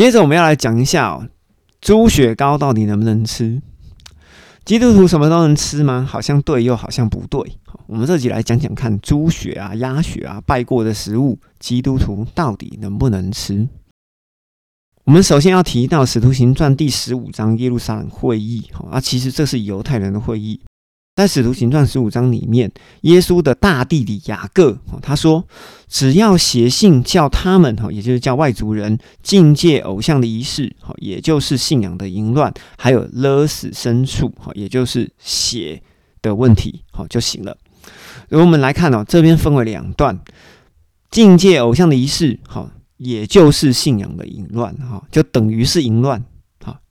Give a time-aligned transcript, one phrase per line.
[0.00, 1.28] 接着我们要来讲一下哦，
[1.82, 3.60] 猪血糕到底能不能吃？
[4.64, 6.08] 基督徒什么都能吃吗？
[6.08, 7.58] 好像对，又好像不对。
[7.86, 13.68] 我们这集来讲讲看，猪血啊、鸭血啊，拜过的食物，基督徒到底能不能吃？
[15.04, 20.58] 我们首先要提到《使徒行传》第十五章耶路撒冷会议，啊，其实这是犹太人的会议。
[21.16, 22.70] 在《使徒行传》十五章里面，
[23.02, 25.46] 耶稣的大弟弟雅各，他说
[25.86, 35.82] ：“只要写信叫他们，哈，也就是叫外族人境界偶像的仪式，哈，也就是信仰的淫乱，还有勒死牲畜，哈，也就是血
[36.22, 37.56] 的问题，好就行了。”
[38.30, 40.18] 我们来看哦，这边分为两段，
[41.10, 46.24] 境界偶像的仪式，哈，也就是信仰的淫乱，哈，就等于是淫乱。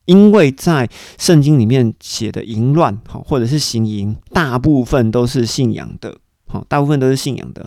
[0.09, 7.63] 因为在圣经里面写的淫乱，好，或者是行淫，大部分都是信仰的，好，大部分都是信仰的。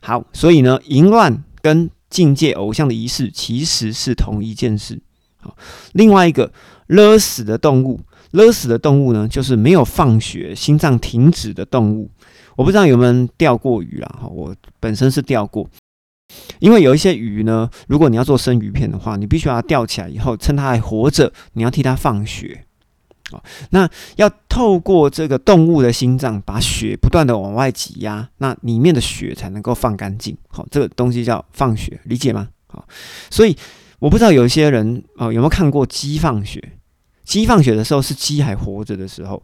[0.00, 5.02] 好，所以呢，淫乱跟境界偶像的仪式其实是同一件事。
[5.40, 5.56] 好，
[5.92, 6.52] 另外一个
[6.86, 7.98] 勒死的动物，
[8.30, 12.08] 勒死的动物呢，就是没有放血、心脏停止的动物。
[12.54, 14.18] 我不知道有没有钓过鱼啊？
[14.22, 15.68] 哈，我本身是钓过。
[16.58, 22.66] 因为有一些鱼呢，如果你要做生鱼片的话，你必须要钓起来以后，趁它还活着，你要替它放血，
[23.32, 30.36] 哦，那要透过这个动物的心脏，把血不断的往外挤压，那里面的血才能够放干净。
[30.48, 32.48] 好，这个东西叫放血，理解吗？
[32.66, 32.86] 好，
[33.30, 33.56] 所以
[33.98, 36.72] 我不知道有一些人哦有没有看过鸡放血？
[37.24, 39.42] 鸡放血的时候是鸡还活着的时候，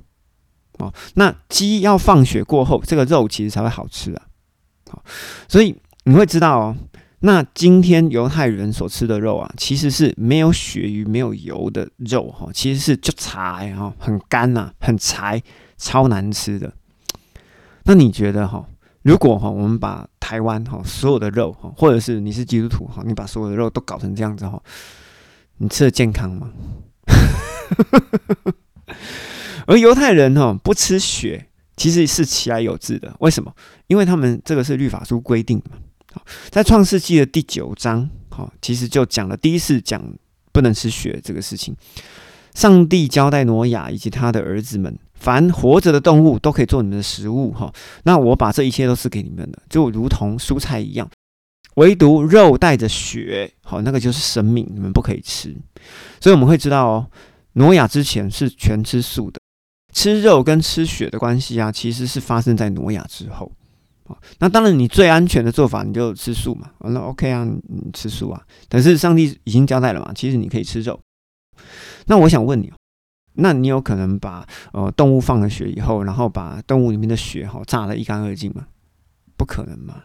[0.78, 4.22] 哦，那鸡要放血过后，这个肉其实才会好吃啊。
[4.90, 5.02] 好，
[5.48, 5.74] 所以。
[6.08, 6.76] 你会知道哦，
[7.20, 15.42] 那今天犹太人所吃的肉啊，其实是没有血鱼、没有油的肉哈，其实是就柴哈，很干呐，很柴，
[15.76, 16.72] 超难吃的。
[17.86, 18.64] 那你觉得哈，
[19.02, 24.62] 如果哈，我们把台湾哈所有的肉哈，或者是你是基督徒哈，你把所有的肉都搞成这样子哈，
[25.56, 26.52] 你吃的健康吗？
[29.66, 33.12] 而犹太人哈不吃血，其实是其来有志的。
[33.18, 33.52] 为什么？
[33.88, 35.78] 因为他们这个是律法书规定的嘛。
[36.50, 40.02] 在创世纪的第九章，好，其实就讲了第一次讲
[40.52, 41.76] 不能吃血这个事情。
[42.54, 47.70] 上帝交代挪亚以及他的儿子们，凡活着的动物都可以做你们的食物，哈。
[48.04, 51.06] 那我把这一切都是给你们的，就如同蔬菜一样，
[51.74, 55.54] 唯独肉带着血，好，那个就是生命，你们不可以吃。
[56.18, 57.06] 所以我们会知道哦，
[57.52, 59.38] 挪亚之前是全吃素的，
[59.92, 63.52] 吃肉跟吃血的关系啊，其实是发生在挪亚之后。
[64.38, 66.70] 那当然，你最安全的做法，你就吃素嘛。
[66.78, 68.42] 完了，OK 啊，你吃素啊。
[68.68, 71.00] 但是上帝已经交代了嘛，其实你可以吃肉。
[72.06, 72.72] 那我想问你，
[73.34, 78.66] 那你有可能把呃动物放了血以后，然后把动物里面的血哈榨得一干二净吗？
[79.36, 80.02] 不可能嘛。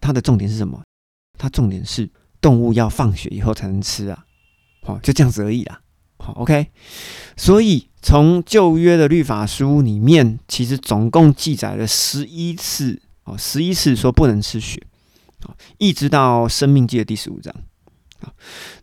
[0.00, 0.82] 它的重点是什么？
[1.38, 2.08] 它重点是
[2.40, 4.24] 动物要放血以后才能吃啊。
[4.82, 5.80] 好，就这样子而已啦。
[6.36, 6.68] ，OK。
[7.36, 7.86] 所以。
[8.00, 14.80] 从旧约的律法书里面，其实总共记载了十一次哦，十一次说不能吃血，
[15.78, 17.52] 一直到生命记的第十五章。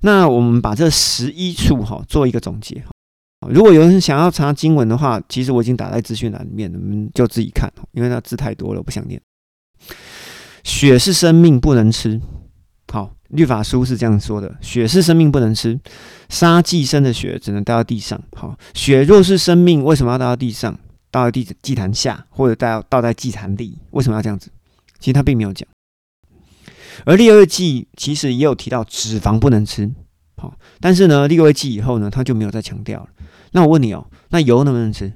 [0.02, 2.84] 那我们把这十一处哈做一个总结。
[3.48, 9.20] 如果有人想要查经文的话，其实我已经打在资讯栏里面，你们就自己看，因为那字太多了，我不想念。
[10.66, 12.20] 血是生命，不能吃。
[12.92, 15.78] 好，律法书是这样说的：血是生命，不能吃；
[16.30, 18.22] 杀寄生的血只能倒到地上。
[18.34, 20.78] 好，血若是生命，为什么要倒到地上？
[21.12, 23.80] 倒在地祭坛下，或者倒倒在祭坛里？
[23.92, 24.50] 为什么要这样子？
[25.00, 25.68] 其实他并没有讲。
[27.06, 29.92] 而利二记其实也有提到脂肪不能吃。
[30.38, 33.10] 好，但是呢，利二记以后呢，他就没有再强调了。
[33.52, 35.14] 那我问你哦，那油能不能吃？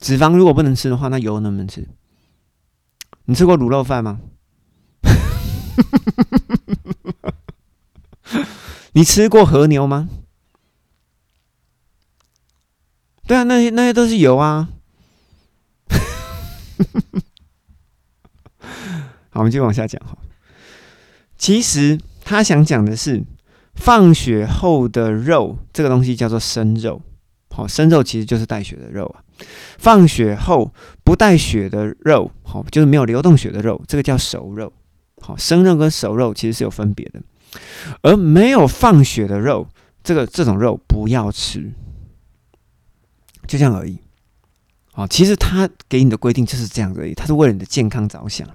[0.00, 1.88] 脂肪如果不能吃的话，那油能不能吃？
[3.26, 4.20] 你吃过卤肉饭吗？
[8.92, 10.08] 你吃过和牛吗？
[13.26, 14.68] 对啊，那些那些都是油啊。
[19.30, 20.16] 好，我们继续往下讲哈。
[21.36, 23.22] 其实他想讲的是，
[23.74, 27.00] 放血后的肉，这个东西叫做生肉。
[27.50, 29.22] 好，生肉其实就是带血的肉啊。
[29.78, 30.72] 放血后
[31.02, 34.72] 不带血的肉，好，就是没有流动血的肉，这个叫熟肉。
[35.20, 37.20] 好，生肉跟熟肉其实是有分别的，
[38.02, 39.68] 而没有放血的肉，
[40.02, 41.72] 这个这种肉不要吃，
[43.46, 43.98] 就这样而已。
[44.92, 48.48] 好，其实他给你的规定就是这样而已，他是为了你的健康着想。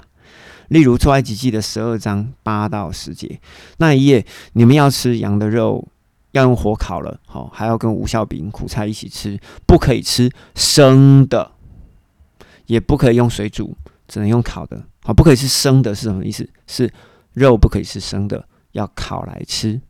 [0.70, 3.42] 例如出埃及记的十二章八到十节
[3.78, 5.88] 那一页，你们要吃羊的肉，
[6.32, 11.54] 要用火烤了，好，还要跟无效饼、苦菜一起吃，不可以吃生的，
[12.68, 13.76] 也不可以用水煮，
[14.08, 14.86] 只能用烤的。
[15.02, 16.48] 好，不可以是生的，是什么意思？
[16.68, 16.94] 是
[17.34, 19.82] 肉不可以是生的，要烤来吃，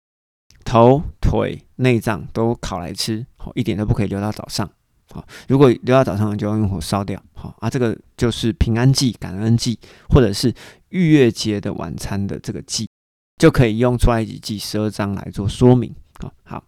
[0.64, 4.70] 头、腿、内脏都烤来吃，好，一点都不可以留到早上。
[5.12, 7.20] 好，如果留到早上，就要用火烧掉。
[7.34, 9.80] 好啊，这个就是平安祭、感恩祭，
[10.10, 10.54] 或者是
[10.90, 12.88] 逾越节的晚餐的这个祭，
[13.40, 15.92] 就可以用出埃及记十二章来做说明。
[16.20, 16.64] 好，好，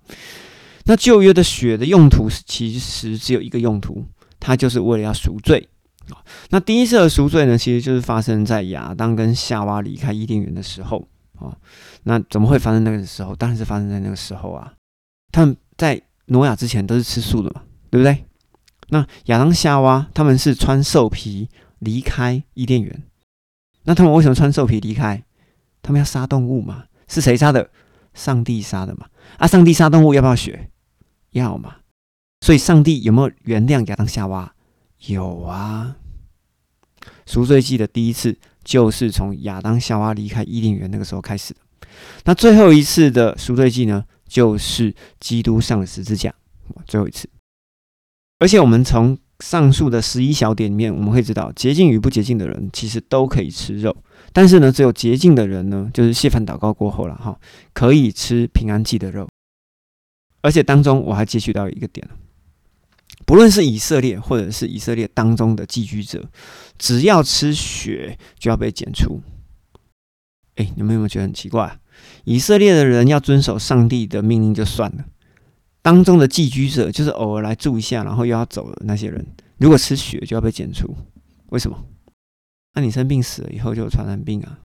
[0.85, 4.03] 那旧约的血的用途其实只有一个用途，
[4.39, 5.69] 它就是为了要赎罪。
[6.49, 11.07] 那第一次的赎罪呢，其实就是发生在亚当跟夏娃离开伊甸园的时候。
[11.41, 11.57] 哦，
[12.03, 13.35] 那怎么会发生那个时候？
[13.35, 14.73] 当然是发生在那个时候啊。
[15.31, 18.25] 他们在挪亚之前都是吃素的嘛，对不对？
[18.89, 21.49] 那亚当夏娃他们是穿兽皮
[21.79, 23.03] 离开伊甸园，
[23.83, 25.23] 那他们为什么穿兽皮离开？
[25.81, 26.85] 他们要杀动物嘛？
[27.07, 27.69] 是谁杀的？
[28.13, 29.07] 上帝杀的嘛？
[29.37, 30.69] 啊，上帝杀动物要不要血？
[31.31, 31.77] 要嘛？
[32.41, 34.53] 所以上帝有没有原谅亚当夏娃？
[35.07, 35.95] 有啊。
[37.25, 41.59] 赎罪记的第一次就是从亚当夏娃离开伊甸园那个时候开始的。
[42.25, 46.33] 那最后一次的赎罪记呢，就是基督上了十字架，
[46.85, 47.29] 最后一次。
[48.39, 53.95] 而且我们从上述的十一小点里面，我们会知道，洁净与不洁净的人其实都可以吃肉，
[54.31, 57.39] 但是呢，只有洁净的人呢，就是谢饭祷告过后了哈，
[57.73, 59.27] 可以吃平安祭的肉。
[60.41, 62.07] 而且当中我还接取到一个点，
[63.25, 66.29] 不论是以色列或者是以色列当中的寄居者，
[66.77, 69.21] 只要吃血就要被剪除。
[70.55, 71.79] 哎，你们有没有觉得很奇怪？
[72.23, 75.05] 以色列的人要遵守上帝的命令就算了。
[75.81, 79.25] 当中的寄居者就是偶尔来住一下，然后又要走的那些人，
[79.57, 80.95] 如果吃血就要被剪除，
[81.47, 81.85] 为什么？
[82.73, 84.59] 那你生病死了以后就有传染病啊？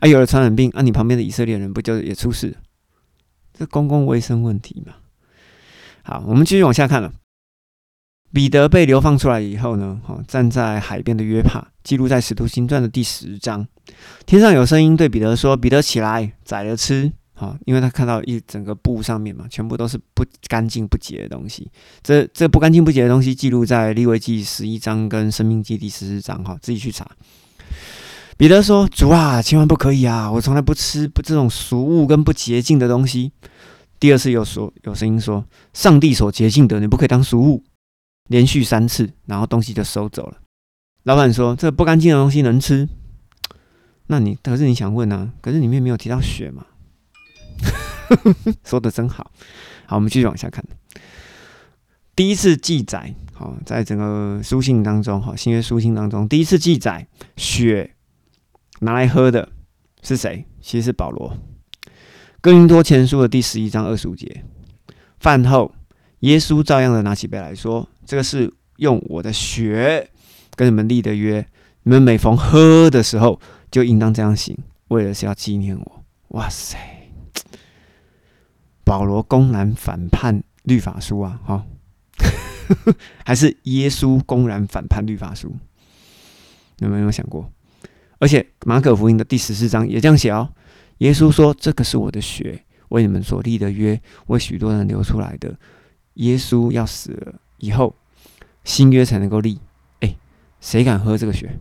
[0.00, 2.56] 啊，有了传染病，啊，你旁边的以色列人不就也出事？
[3.52, 4.94] 这公共卫生问题嘛。
[6.06, 7.12] 好，我们继续往下看了。
[8.32, 13.66] 彼得被流放出来以后呢，哈，站在海边的约帕，记录在《使徒行传》的第十章。
[14.24, 21.68] 天上有声音对彼得说：“彼得起来，宰了吃。”好，因为他看到一整个布上面嘛，全部都是不干净不洁的东西。
[22.04, 27.04] 这这不干净不洁的东西记录在利未记十一章跟生命记第十四章，哈，自己去查。
[28.36, 30.30] 彼得说：“主啊，千万不可以啊！
[30.30, 33.32] 我从来不吃不这种俗物跟不洁净的东西。”
[33.98, 37.64] 第二次又说有声音说：“上帝所洁净的，你不可以当俗物。”
[38.28, 40.38] 连续三次，然后东西就收走了。
[41.04, 42.88] 老板说：“这不干净的东西能吃？”
[44.08, 45.32] 那你可是你想问啊？
[45.40, 46.66] 可是里面没有提到血嘛？
[48.64, 49.30] 说的真好，
[49.86, 50.64] 好，我们继续往下看。
[52.14, 57.06] 第一次记载，好，在整个书信当中，哈，新约书信当中，第一次记载
[57.36, 57.94] 血
[58.80, 59.48] 拿来喝的
[60.02, 60.46] 是谁？
[60.60, 61.36] 其实是保罗。
[62.46, 64.44] 哥林多前书的第十一章二十五节，
[65.18, 65.74] 饭后，
[66.20, 70.08] 耶稣照样的拿起杯来说：“这个是用我的血
[70.54, 71.44] 跟你们立的约，
[71.82, 74.56] 你们每逢喝的时候，就应当这样行，
[74.86, 76.04] 为的是要纪念我。”
[76.38, 76.78] 哇塞！
[78.84, 81.66] 保罗公然反叛律法书啊，哈，
[83.26, 85.52] 还是耶稣公然反叛律法书？
[86.78, 87.50] 有没有想过？
[88.20, 90.48] 而且马可福音的第十四章也这样写哦。
[90.98, 95.58] 耶稣说：“这个是我的血，为你们所立的约，为许多人流出来的。
[96.14, 97.94] 耶稣要死了以后，
[98.64, 99.60] 新约才能够立。
[100.00, 100.16] 哎，
[100.60, 101.58] 谁敢喝这个血？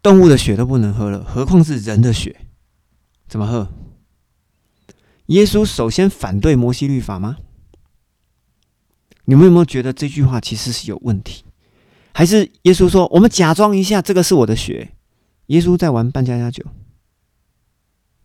[0.00, 2.36] 动物的血都不能喝了，何况是人的血？
[3.26, 3.68] 怎么喝？”
[5.26, 7.38] 耶稣首先反对摩西律法吗？
[9.24, 11.44] 你们有没有觉得这句话其实是有问题？
[12.12, 14.92] 还是耶稣说我们假装一下，这个是我的血？
[15.46, 16.62] 耶稣在玩扮家家酒。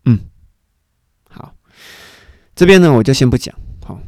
[0.09, 0.19] 嗯，
[1.29, 1.53] 好，
[2.55, 3.99] 这边呢我就先不讲，好，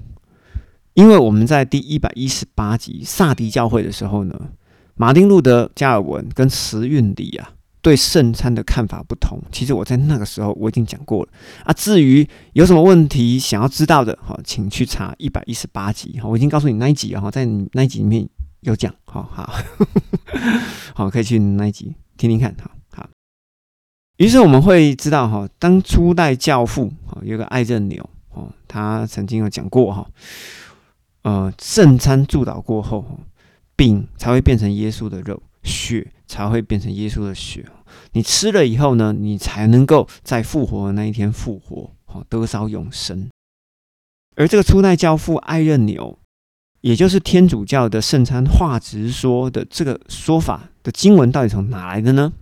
[0.93, 4.33] 因为我们在第一百一十八集萨迪教会的时候呢，
[4.95, 7.53] 马丁路德加尔文跟慈运里啊。
[7.83, 11.31] 对圣餐的看法不同，其实我在那个时候我已经讲过了
[11.65, 11.73] 啊。
[11.73, 18.29] 至于有什么问题想要知道的，好，请去查一百一十八集，好，我已经告诉你那一集啊，在那一集里面
[18.59, 19.51] 有讲，好好
[20.93, 22.69] 好，可以去那一集听听看，好。
[24.21, 30.07] 于是我们会知道，哈，当初代教父，哈，有个艾正牛，哦，他曾经有讲过，哈，
[31.23, 33.03] 呃，圣餐祝祷过后，
[33.75, 35.41] 饼才会变成耶稣的肉。
[35.63, 37.63] 血才会变成耶稣的血，
[38.13, 43.29] 你吃了以后呢，你才能够在复活的那一天复活，好得着永生。
[44.35, 46.17] 而这个初代教父艾任牛，
[46.81, 52.33] 也就是天主教的圣餐化直说的这个说法的经文，到底从哪来的呢？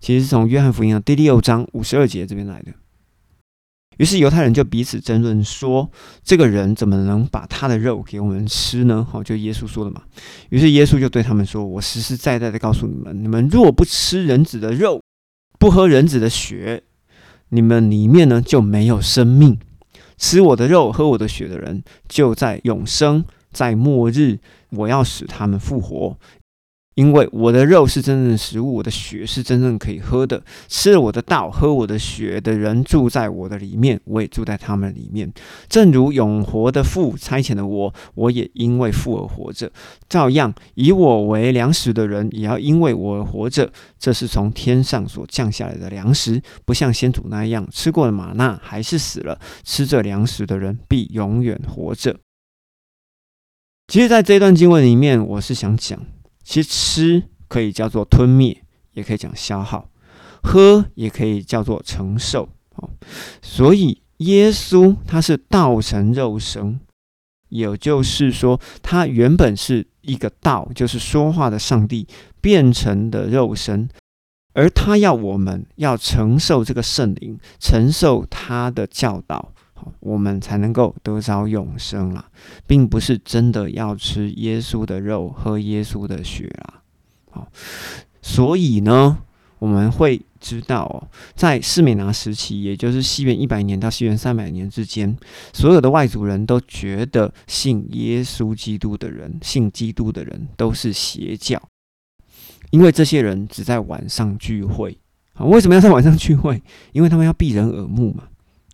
[0.00, 2.72] 其实是从约翰福音的第六章五十二节这边来的。
[3.98, 5.90] 于是犹太人就彼此争论说
[6.24, 10.00] ：“这个人怎么能把他的肉给我们吃呢？”好，就耶稣说的嘛。
[10.48, 15.02] 于是耶稣就对他们说：“我实实在在的告诉你们，你们若不吃人子的肉，
[15.58, 16.82] 不喝人子的血，
[17.50, 19.58] 你们里面呢就没有生命。
[20.16, 24.38] 吃我的肉、喝我的血的人，就在永生，在末日，
[24.70, 26.18] 我要使他们复活。
[27.00, 30.42] 因为我的肉是真正的食物，我的血是真正可以喝的。
[30.68, 35.32] 吃了我的道、喝我的血的人，住在我的里面，我也住在他们里面。
[35.66, 39.72] 正如永活的父差遣了我，我也因为父而活着。
[40.10, 43.72] 照样以我为粮食的人，也要因为我而活着。
[43.98, 49.40] 这是从天上所降下来的粮食，不像先祖那样吃过了玛纳还是死了。
[49.64, 52.18] 吃这粮食的人必永远活着。
[53.88, 55.98] 其实，在这段经文里面，我是想讲。
[56.42, 59.88] 其实吃可以叫做吞灭，也可以讲消耗；
[60.42, 62.48] 喝也可以叫做承受。
[62.76, 62.90] 哦，
[63.42, 66.80] 所以耶稣他是道成肉身，
[67.48, 72.06] 也就是说，他原本是一个道，就是说话的上帝
[72.40, 73.88] 变成的肉身，
[74.54, 79.52] 而他要我们要承受这个圣灵，承受他的教导。
[80.00, 82.30] 我们才能够得着永生啊，
[82.66, 86.82] 并不是真的要吃耶稣的肉、喝耶稣的血啦。
[87.30, 87.48] 好，
[88.22, 89.18] 所以呢，
[89.58, 95.16] 我们会知道，在士美拿时期，也就是西元一百年到西元三百年之间，
[95.52, 101.60] 所有的外族人都觉得信耶稣基督的人、信基督的人都是邪教，
[102.70, 104.98] 因为这些人只在晚上聚会。
[105.34, 106.60] 啊，为什么要在晚上聚会？
[106.92, 108.24] 因为他们要避人耳目嘛。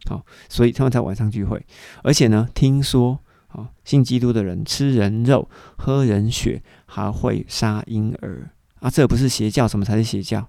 [0.09, 1.65] 好，所以他们才晚上聚会，
[2.03, 10.49] 而且呢，听说啊，信基督的人吃人肉、喝人血，还会杀婴儿啊，这不是邪教，什么才是邪教？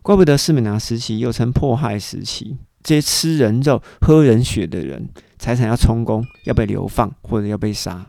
[0.00, 8.06] 怪不得斯美拿时期又称迫害时期，这些吃人肉、喝人血的人，财产要充公，要被流放或者要被杀。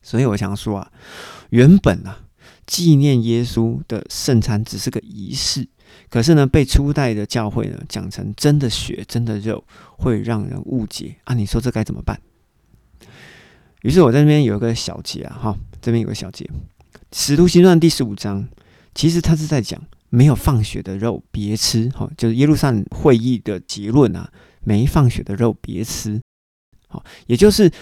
[0.00, 0.92] 所以我想说啊，
[1.50, 2.20] 原本啊，
[2.66, 5.68] 纪念耶稣的圣餐只是个仪式。
[6.12, 9.64] 可是呢，被初代的教会呢讲成真的血、真的肉，
[9.96, 11.32] 会让人误解啊！
[11.32, 12.20] 你说这该怎么办？
[13.80, 16.44] 于是我在这边有一个小节啊，哈，这边有个小节，
[17.12, 18.46] 《使徒行传》第十五章，
[18.94, 24.30] 其实他是在讲没有放血的肉别吃，哈，就是耶路撒冷会议的结论啊，
[24.64, 26.20] 没放血的肉别吃，
[26.88, 27.72] 好，也就是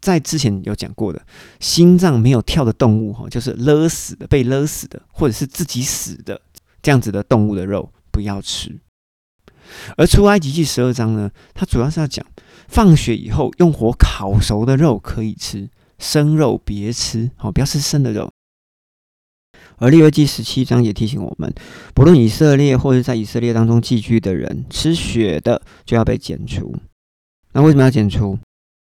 [0.00, 1.22] 在之前有讲过的，
[1.60, 6.40] 心脏没有跳的动物，哈，就是勒死的、被勒死的，或者是自己死的。
[6.84, 8.78] 这样子的动物的肉不要吃，
[9.96, 12.24] 而出埃及记十二章呢，它主要是要讲
[12.68, 18.30] 放血以后用火烤熟的肉可以吃，生肉别吃，好不要吃生的肉。
[19.78, 21.50] 而利未记十七章也提醒我们，
[21.94, 26.76] 不论以色列或者在以色列当中寄居的人，吃血的就要被剪除。
[27.54, 28.38] 那为什么要剪除？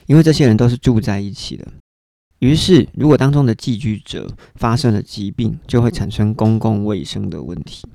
[0.07, 1.67] 因为这些人都是住在一起的。
[2.41, 7.87] 于是，如果当中的寄居者发生了疾病，就会产生公共卫生的问题。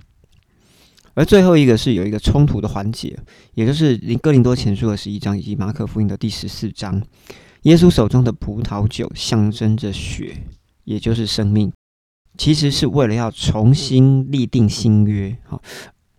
[1.16, 3.18] 而最后一个是有一个冲突的环节，
[3.56, 7.02] 也就是林《哥林多前书》的十一章以及《马可福音》的第十四章。
[7.64, 10.38] 耶稣手中的葡萄酒象征着血，
[10.84, 11.74] 也就是生命，
[12.38, 15.60] 其实是为了要重新立定新约，好，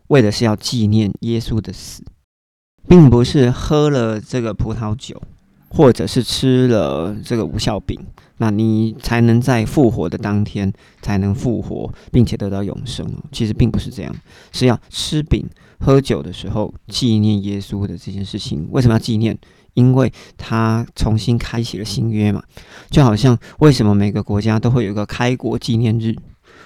[0.09, 2.03] 为的是要纪念耶稣的死，
[2.89, 5.23] 并不是喝了这个葡萄酒。
[5.69, 7.99] 或者是吃了这个无效饼，
[8.39, 13.07] 那你才能在复活的当天才能复活，并且得到永生。
[13.33, 14.15] 其实并不是这样，
[14.53, 15.45] 是要吃饼
[15.79, 18.67] 喝酒的时候纪念耶稣的这件事情。
[18.71, 19.37] 为什么要纪念？
[19.75, 22.43] 因为他重新开启了新约嘛。
[22.91, 26.15] 就好像为什么每个国家都会有一个开国纪念日？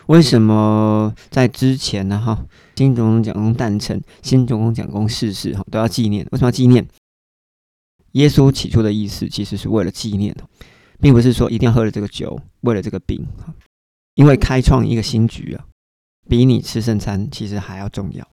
[0.07, 2.21] 为什么在之前呢？
[2.25, 2.45] 哈，
[2.77, 6.25] 新总统蒋公诞辰，新总统蒋公逝世，哈，都要纪念。
[6.31, 6.87] 为什么要纪念？
[8.13, 10.35] 耶稣起初的意思其实是为了纪念，
[11.01, 13.25] 并不是说一定要喝了这个酒，为了这个饼，
[14.15, 15.65] 因为开创一个新局啊，
[16.29, 18.27] 比你吃圣餐其实还要重要。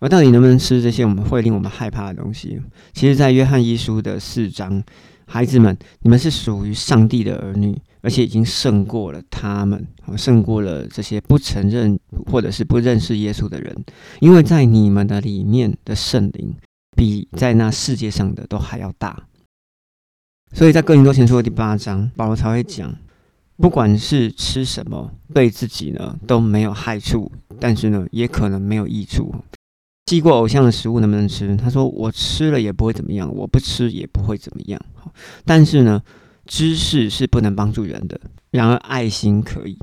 [0.00, 2.60] 而到底能不能吃这些我们会令我们害怕的东西？
[2.92, 4.82] 其实，在约翰一书的四章，
[5.26, 13.84] 孩子们，你们是属于上帝的儿女，而且已经胜过了他们，胜过了这些不承认或者是不认识耶稣的人，
[14.20, 16.52] 因为在你们的里面的圣灵。
[17.02, 19.26] 比在那世界上的都还要大，
[20.52, 22.94] 所以在哥林多前书的第八章，保罗才会讲，
[23.56, 29.34] 不管是吃什么，对自己呢都没有害处，但是呢也可能没有益处。
[30.06, 31.56] 祭过偶像的食物能不能吃？
[31.56, 34.80] 他说我吃了也不会怎么样，我不吃也不会怎么样。
[35.44, 36.00] 但是呢，
[36.46, 38.20] 知识是不能帮助人的，
[38.52, 39.76] 然而爱心可以。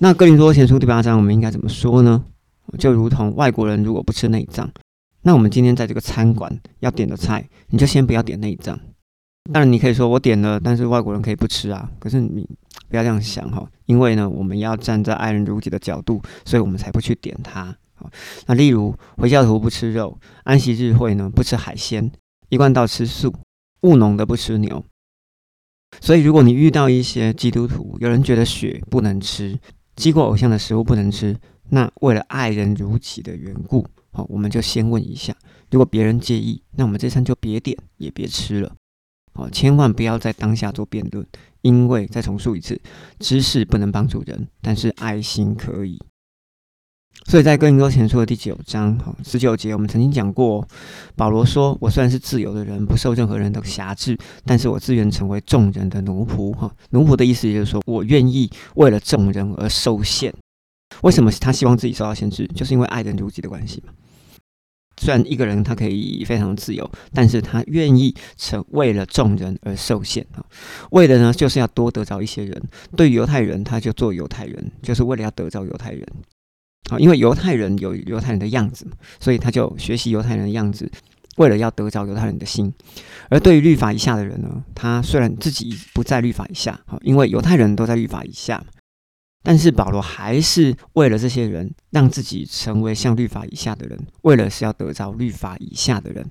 [0.00, 2.24] 那哥林多前书第八章我们应该怎么说呢？
[2.76, 4.68] 就如同外国人如果不吃内脏。
[5.22, 8.78] 那我们今天在这个餐馆要点的菜，你就先不要点内脏，
[9.52, 11.90] 当然，你可以说我点了，但是外国人可以不吃啊。
[11.98, 12.48] 可是你
[12.88, 17.76] 不要这样想哈，因为呢，我们要站在爱人如己的角度，所以我们才不去点它。
[18.46, 22.10] 那例如回教徒不吃肉，安息日会呢不吃海鲜，
[22.48, 23.34] 一贯道吃素，
[23.82, 24.82] 务农的不吃牛。
[26.00, 29.58] 所以，如果你遇到一些基督徒，有人觉得血不能吃，
[29.96, 31.36] 祭过偶像的食物不能吃，
[31.68, 35.34] 那为了爱人如己的缘故，好，我们就先问一下，
[35.70, 38.72] 如果别人介意，那我们这餐就别点，也别吃了。
[39.34, 41.24] 好，千万不要在当下做辩论，
[41.62, 42.80] 因为再重述一次，
[43.20, 45.98] 知识不能帮助人，但是爱心可以。
[47.26, 50.66] 所以在哥林多前书的第九章，哈十九节，我们曾经讲过，
[51.14, 60.34] 保罗说：“我虽然是自由的人，不受任何人的辖制，但是我自愿成为众人的奴仆。”哈，奴仆的意思就是说我愿意为了众人而受限。
[61.02, 62.46] 为什么他希望自己受到限制？
[62.54, 63.92] 就是因为爱人如己的关系嘛。
[64.98, 70.44] 虽然一个人他可以非常自由，但是他愿意成为了众人而受限啊，
[70.90, 72.62] 为的呢就是要多得着一些人。
[72.94, 76.06] 对犹太人，他就做犹太人，就是为了要得着犹太人
[76.90, 78.86] 啊，因为犹太人有犹太人的样子，
[79.18, 80.90] 所以他就学习犹太人的样子，
[81.38, 82.70] 为了要得着犹太人的心。
[83.30, 88.62] 而对于律法以下的人呢，他虽然自己不在律法以下啊，因为犹太人都在律法以下。
[89.42, 96.30] 但是保罗还是为了这些人，让自己成为像律法以下的人，为了是要得着律法以下的人。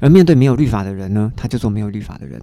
[0.00, 2.40] 而面对没有律法的人呢，他就做没有律法的人。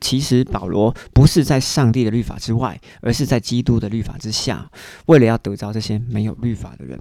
[0.00, 4.70] 其实保罗不是在上帝的律法之外，而是在基督的律法之下，
[5.06, 6.98] 为了要得着这些没有律法的人。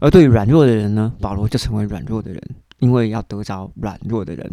[0.00, 2.42] 而对于软弱的人呢，保罗就成为软弱的人，
[2.78, 4.50] 因为要得着软弱的人。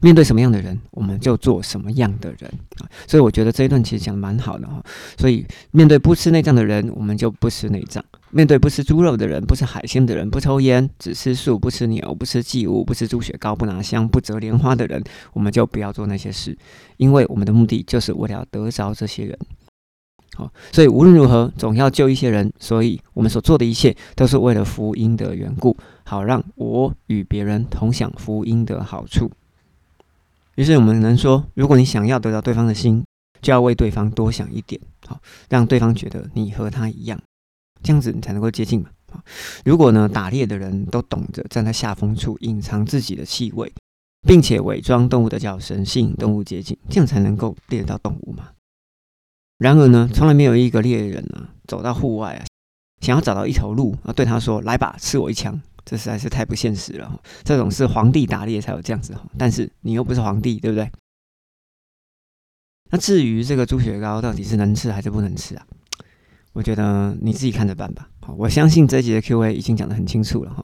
[0.00, 2.88] 面对什么样的人，我们就做什么样的人啊！
[3.06, 4.82] 所以我觉得这一段其实讲的蛮好的哈。
[5.16, 16.56] 所以面对不吃内脏的人，我们就不吃内脏；面对不吃猪肉的人、不吃海鲜的人、不抽烟、只吃素、不吃牛、不吃祭物、不吃猪血糕、不拿香、不折莲花的人，我们就不要做那些事，
[16.96, 19.38] 因为我们的目的就是为了要得着这些人。
[20.36, 22.52] 好，所以无论如何，总要救一些人。
[22.60, 29.28] 所以我们所做的一切，都是为了福音的缘故，好让我与别人同享福音的好处。
[30.58, 33.04] 于是我们能说，如果你想要得到对方的心，
[33.40, 37.16] 就要为对方多想一点，好，让对方觉得你和他一样，
[37.80, 38.90] 这样子你才能够接近嘛。
[39.12, 39.22] 好，
[39.64, 43.72] 如果呢打猎的人都懂得站在下风处隐藏自己的气味，
[44.26, 48.48] 并且伪装动物的叫声，吸引动物接近，这样才能够猎到动物嘛。
[49.58, 52.42] 然而呢，从来没有一个猎人啊走到户外啊，
[53.00, 60.90] 想要找到一头鹿啊，对他说：“来吧，刺我一枪。”这实在是太不现实了，这种是皇帝打猎才有这样子，但是你又不是皇帝，对不对？
[62.90, 65.66] 那至于这个猪血糕到底是能吃还是不能吃啊？
[66.52, 68.10] 我觉得你自己看着办吧。
[68.20, 70.62] 好，我相信这集的 Q&A 已经讲得很清楚了哈。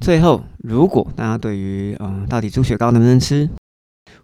[0.00, 3.50] 最后，如果大家对于嗯到底猪血糕能不能吃，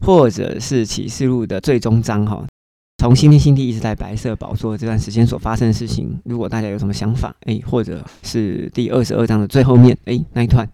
[0.01, 2.47] 或者是启示录的最终章哈。
[2.99, 10.69] 从新天新地一直在白色宝座这段时间所发生的事情，如果大家有什么想法，哎，或者是第二十二章的最后面，哎，那一段，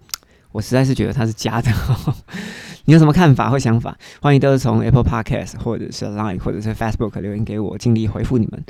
[0.51, 1.71] 我实在是觉得它是假的。
[2.87, 3.95] 你有什么看法或想法？
[4.23, 8.65] 欢迎都是从 Apple Podcast 或者是 Line 或者是 Facebook 留言给我，尽力回复你们。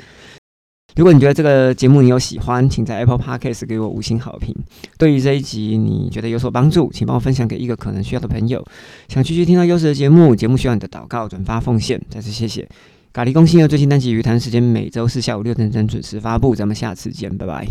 [0.97, 4.53] 如果你觉得这个节目你有喜欢，请在 Apple Podcast 给我五星好评。
[4.97, 8.61] 对于这一集你觉得有所帮助，请帮我分享给一个可能需要的朋友。
[9.07, 12.67] 想继续听到优质的节目，节目需要你的祷告、转发、奉献，再次谢谢。
[13.15, 17.65] 咖喱公信的最新单集《鱼谈时间》每周四下午六点整准时发布，咱们下次见，拜拜。